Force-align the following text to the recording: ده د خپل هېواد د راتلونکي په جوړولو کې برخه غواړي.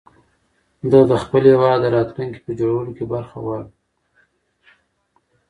ده 0.91 0.99
د 1.09 1.11
خپل 1.23 1.43
هېواد 1.51 1.77
د 1.81 1.85
راتلونکي 1.95 2.39
په 2.43 2.51
جوړولو 2.59 2.91
کې 2.97 3.05
برخه 3.13 3.37
غواړي. 3.45 3.71